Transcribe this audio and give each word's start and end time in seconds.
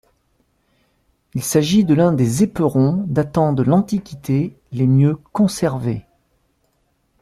Il 1.35 1.43
s'agit 1.43 1.85
de 1.85 1.93
l'un 1.93 2.11
des 2.11 2.41
éperons 2.41 3.03
datant 3.07 3.53
de 3.53 3.61
l'Antiquité 3.61 4.57
les 4.71 4.87
mieux 4.87 5.15
conservés. 5.31 6.07